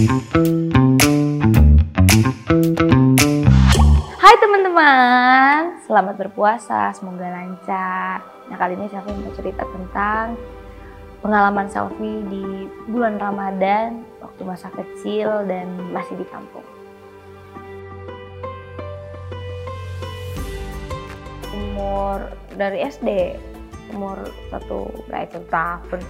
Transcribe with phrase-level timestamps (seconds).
[0.00, 0.08] Hai
[4.40, 8.24] teman-teman, selamat berpuasa, semoga lancar.
[8.48, 10.40] Nah kali ini Selfie mau cerita tentang
[11.20, 16.64] pengalaman Selfie di bulan Ramadan waktu masa kecil dan masih di kampung.
[21.52, 22.24] Umur
[22.56, 23.36] dari SD,
[23.92, 24.16] umur
[24.48, 26.00] satu, nggak itu tahun,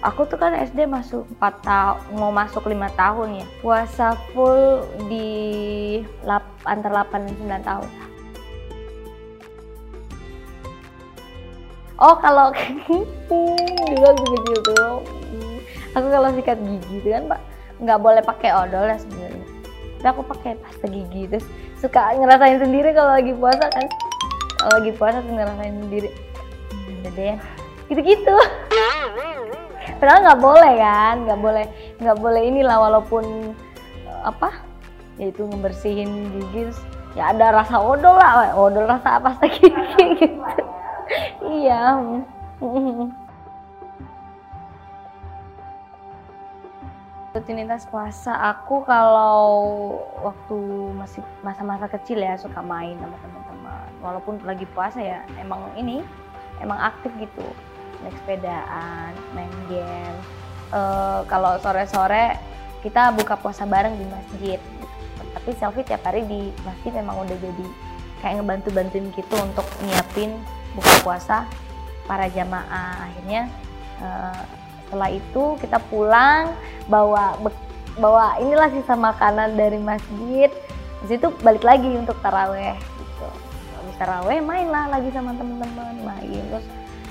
[0.00, 3.46] aku tuh kan SD masuk 4 tahun mau masuk lima tahun ya.
[3.60, 5.28] Puasa full di
[6.24, 7.90] lap, antara 8 dan 9 tahun.
[12.00, 15.04] Oh kalau aku kecil tuh
[15.92, 17.40] aku kalau sikat gigi tuh kan pak
[17.80, 19.46] nggak boleh pakai odol ya sebenarnya.
[20.00, 21.44] Tapi aku pakai pasta gigi terus
[21.76, 23.84] suka ngerasain sendiri kalau lagi puasa kan.
[24.64, 26.08] Kalau lagi puasa tuh ngerasain sendiri.
[26.88, 27.36] Udah deh
[27.90, 28.36] gitu-gitu
[30.00, 31.66] padahal nggak boleh kan nggak boleh
[32.00, 33.24] nggak boleh inilah walaupun
[34.24, 34.64] apa
[35.20, 36.72] yaitu ngebersihin gigi
[37.12, 39.68] ya ada rasa odol lah odol rasa apa gigi
[40.24, 40.40] gitu.
[41.44, 42.00] Iya
[47.30, 49.46] rutinitas puasa aku kalau
[50.18, 50.58] waktu
[50.98, 53.90] masih masa-masa kecil ya suka main sama teman-teman.
[54.02, 56.02] Walaupun lagi puasa ya emang ini
[56.58, 57.46] emang aktif gitu
[58.04, 60.18] naik sepedaan, main game.
[60.70, 62.38] Uh, kalau sore-sore
[62.80, 64.58] kita buka puasa bareng di masjid.
[65.30, 67.66] Tapi selfie tiap hari di masjid memang udah jadi
[68.20, 70.36] kayak ngebantu-bantuin gitu untuk nyiapin
[70.74, 71.38] buka puasa
[72.08, 73.08] para jamaah.
[73.10, 73.46] Akhirnya
[74.00, 74.42] uh,
[74.86, 76.56] setelah itu kita pulang
[76.90, 77.38] bawa
[77.98, 80.50] bawa inilah sisa makanan dari masjid.
[81.00, 83.28] Di situ balik lagi untuk taraweh gitu.
[83.80, 86.66] Habis taraweh main lah lagi sama teman-teman main terus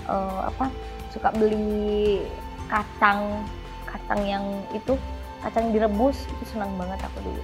[0.09, 0.73] uh, apa
[1.13, 2.25] suka beli
[2.69, 3.45] kacang
[3.85, 4.97] kacang yang itu
[5.45, 7.43] kacang direbus itu senang banget aku dulu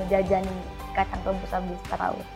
[0.00, 0.44] ngejajan
[0.92, 2.28] kacang rebus habis tarawih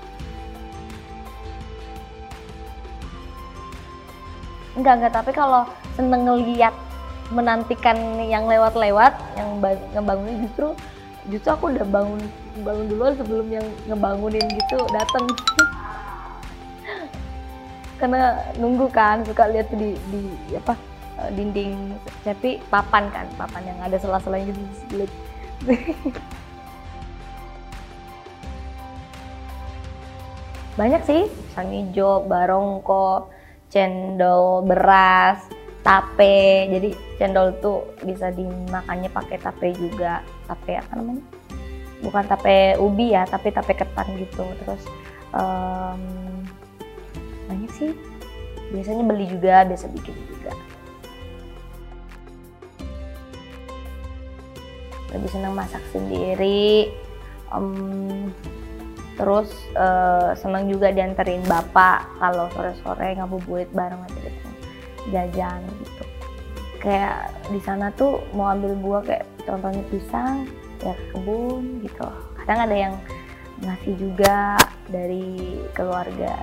[4.77, 5.63] enggak enggak tapi kalau
[5.97, 6.75] seneng ngeliat
[7.33, 9.59] menantikan yang lewat-lewat yang
[9.97, 10.69] ngebangunin justru
[11.27, 12.21] justru aku udah bangun
[12.63, 15.25] bangun duluan sebelum yang ngebangunin gitu datang
[17.97, 20.23] karena nunggu kan suka lihat di di
[20.57, 20.77] apa
[21.25, 21.97] eh, dinding.
[22.25, 25.09] Tapi papan kan papan yang ada sela-selanya gitu
[30.77, 33.33] banyak sih pisang hijau barongko
[33.73, 35.41] cendol beras
[35.81, 36.69] tape.
[36.69, 40.21] Jadi cendol tuh bisa dimakannya pakai tape juga.
[40.45, 41.25] Tape apa namanya?
[42.05, 44.45] Bukan tape ubi ya tapi tape ketan gitu.
[44.61, 44.85] Terus
[45.33, 46.36] um,
[47.47, 47.91] banyak sih.
[48.75, 50.53] Biasanya beli juga biasa bikin juga.
[55.15, 56.91] Lebih senang masak sendiri
[57.55, 58.29] um,
[59.17, 59.49] terus
[59.79, 64.31] uh, senang juga dianterin bapak kalau sore-sore ngabuburit bareng aja
[65.15, 66.05] jajan gitu.
[66.83, 70.45] Kayak di sana tuh mau ambil buah kayak contohnya pisang
[70.85, 72.09] ya ke kebun gitu.
[72.43, 72.95] Kadang ada yang
[73.65, 74.61] ngasih juga
[74.93, 76.35] dari keluarga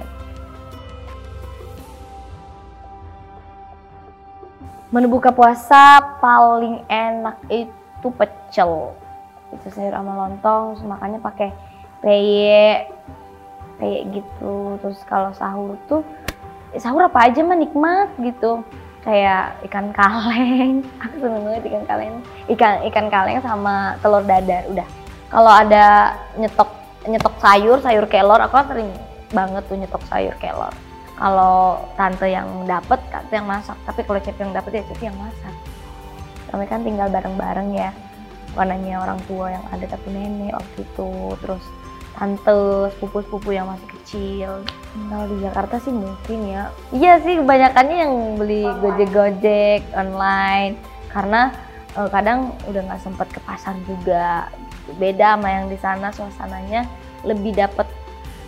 [4.94, 8.94] Menu buka puasa paling enak itu pecel.
[9.50, 11.50] Itu sayur sama lontong, makanya pakai
[11.98, 12.86] peye,
[13.82, 14.78] peye gitu.
[14.78, 16.06] Terus kalau sahur tuh
[16.78, 18.62] sahur apa aja mah nikmat gitu.
[19.02, 22.14] Kayak ikan kaleng, aku seneng banget ikan kaleng.
[22.54, 24.86] Ikan ikan kaleng sama telur dadar, udah.
[25.34, 26.70] Kalau ada nyetok
[27.10, 28.94] nyetok sayur, sayur kelor, aku kan sering
[29.34, 33.78] banget tuh nyetok sayur kelor kalau tante yang dapet tante yang masak.
[33.86, 35.54] Tapi kalau Cepi yang dapet ya Cepi yang masak.
[36.50, 37.90] Kami kan tinggal bareng-bareng ya.
[38.54, 41.10] Bukan hanya orang tua yang ada tapi nenek waktu itu.
[41.42, 41.64] Terus
[42.14, 42.58] tante
[42.98, 44.52] sepupu-sepupu yang masih kecil.
[45.10, 46.70] Kalau di Jakarta sih mungkin ya.
[46.94, 50.78] Iya sih kebanyakannya yang beli gojek-gojek online.
[51.10, 51.54] Karena
[51.98, 54.50] eh, kadang udah nggak sempet ke pasar juga.
[55.00, 56.86] Beda sama yang di sana suasananya
[57.24, 57.88] lebih dapat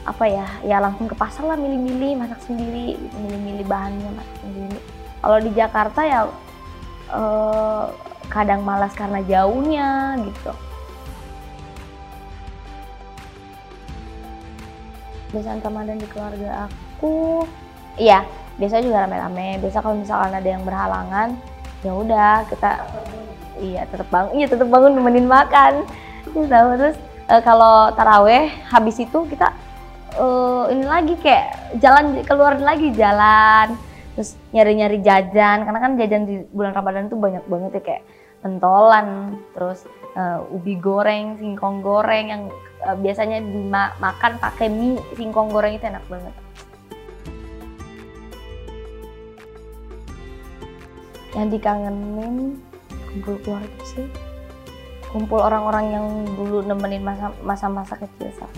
[0.05, 4.79] apa ya ya langsung ke pasar lah milih-milih masak sendiri milih-milih bahannya masak sendiri.
[5.17, 6.19] Kalau di Jakarta ya
[7.09, 7.85] eh,
[8.29, 10.53] kadang malas karena jauhnya gitu.
[15.33, 17.43] Biasanya Ramadan di keluarga aku
[17.97, 18.21] iya
[18.61, 19.57] biasa juga rame-rame.
[19.57, 21.33] Biasa kalau misalkan ada yang berhalangan
[21.81, 22.71] ya udah kita
[23.57, 25.81] iya tetap bangun iya tetap bangun nemenin makan.
[26.29, 29.64] Terus e, kalau taraweh habis itu kita
[30.19, 33.75] uh, ini lagi kayak jalan keluar lagi jalan
[34.15, 38.03] terus nyari-nyari jajan karena kan jajan di bulan Ramadan tuh banyak banget ya kayak
[38.39, 39.83] pentolan terus
[40.15, 42.41] uh, ubi goreng singkong goreng yang
[42.87, 46.33] uh, biasanya dimakan pakai mie singkong goreng itu enak banget.
[51.35, 52.63] Yang dikangenin
[53.11, 54.07] kumpul keluarga sih
[55.11, 56.99] kumpul orang-orang yang dulu nemenin
[57.43, 58.51] masa-masa kecil saya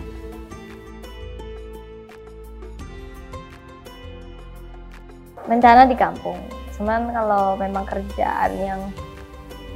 [5.47, 6.37] rencana di kampung.
[6.75, 8.81] Cuman kalau memang kerjaan yang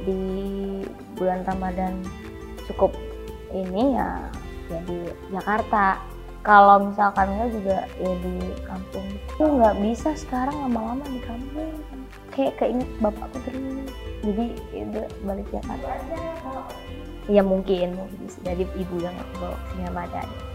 [0.06, 0.22] di
[1.18, 1.98] bulan Ramadan
[2.70, 2.94] cukup
[3.50, 4.30] ini ya
[4.70, 4.98] ya di
[5.32, 5.98] Jakarta.
[6.42, 8.34] Kalau misalkan enggak juga ya di
[8.66, 9.06] kampung.
[9.30, 11.72] Itu nggak bisa sekarang lama-lama di kampung.
[12.32, 13.90] Kayak keinget bapakku terus
[14.22, 15.90] jadi itu balik Jakarta.
[17.30, 17.94] Ya mungkin.
[18.42, 20.51] Jadi ibu yang bawa sini Ramadan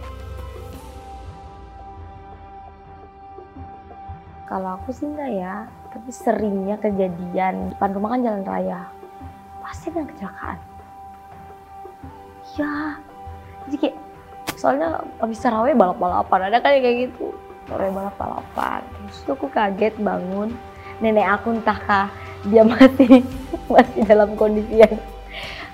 [4.48, 5.56] kalau aku sih enggak ya
[5.92, 8.82] tapi seringnya kejadian depan rumah kan jalan raya.
[9.60, 10.60] Pasti ada kecelakaan.
[12.56, 12.72] Ya
[13.68, 13.98] jadi kayak
[14.56, 17.36] soalnya habis taraweh balap-balapan ada kan kayak gitu.
[17.68, 18.82] Taraweh balap-balapan.
[18.88, 20.56] Terus tuh aku kaget bangun.
[21.04, 22.08] Nenek aku entahkah
[22.48, 23.28] dia masih
[23.68, 24.96] masih dalam kondisi yang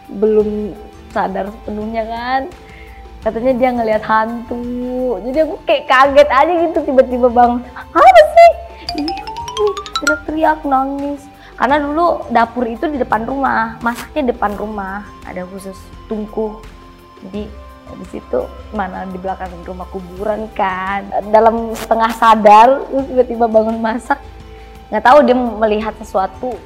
[0.09, 0.73] belum
[1.13, 2.41] sadar sepenuhnya kan.
[3.21, 4.65] Katanya dia ngelihat hantu.
[5.29, 7.61] Jadi aku kayak kaget aja gitu tiba-tiba bangun
[10.03, 11.23] teriak-teriak nangis.
[11.55, 15.07] Karena dulu dapur itu di depan rumah masaknya depan rumah.
[15.23, 15.79] Ada khusus
[16.11, 16.59] tungku
[17.23, 17.47] jadi
[17.93, 21.07] di situ mana di belakang rumah kuburan kan.
[21.31, 24.19] Dalam setengah sadar tiba-tiba bangun masak.
[24.91, 26.57] Nggak tahu dia melihat sesuatu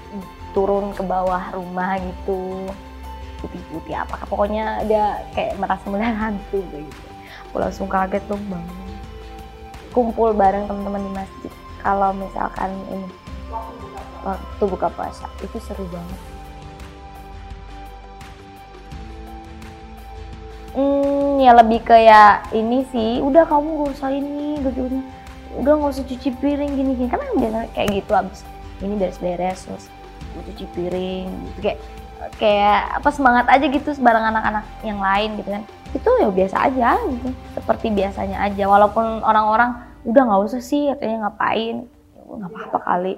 [0.56, 2.66] turun ke bawah rumah gitu.
[3.38, 7.08] Putih-putih apa pokoknya dia kayak merasa melihat hantu gitu.
[7.52, 8.90] Aku langsung kaget dong bangun.
[9.94, 11.52] Kumpul bareng teman-teman di masjid.
[11.84, 13.08] Kalau misalkan ini
[14.26, 16.22] waktu buka puasa itu seru banget.
[20.78, 25.02] Hmm ya lebih kayak ini sih udah kamu gak usah ini gitu.
[25.58, 28.46] Udah nggak usah cuci piring gini gini kan biasanya kayak gitu abis
[28.78, 29.86] ini beres-beres terus
[30.54, 31.60] cuci piring gitu.
[31.66, 31.80] Kayak
[32.38, 35.64] kayak apa semangat aja gitu bareng anak-anak yang lain gitu kan.
[35.96, 37.34] Itu ya biasa aja gitu.
[37.58, 41.90] Seperti biasanya aja walaupun orang-orang udah nggak usah sih katanya ngapain?
[42.28, 43.16] Nggak apa-apa kali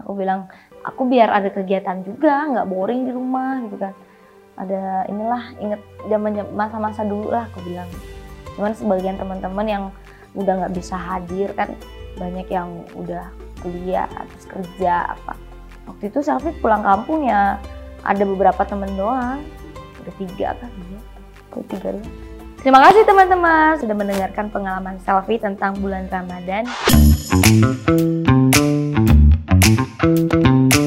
[0.00, 0.46] aku bilang
[0.84, 3.94] aku biar ada kegiatan juga nggak boring di rumah gitu kan.
[4.56, 7.88] Ada inilah inget zaman masa-masa dulu lah aku bilang.
[8.56, 9.84] Cuman sebagian teman-teman yang
[10.36, 11.72] udah nggak bisa hadir kan
[12.16, 13.28] banyak yang udah
[13.60, 15.36] kuliah atau kerja apa.
[15.86, 17.60] Waktu itu selfie pulang kampung ya
[18.04, 19.44] ada beberapa temen doang.
[20.04, 21.00] Udah tiga kan ya
[21.52, 22.14] udah tiga doang.
[22.60, 26.66] Terima kasih teman-teman sudah mendengarkan pengalaman selfie tentang bulan Ramadan.
[29.98, 30.85] Thank you.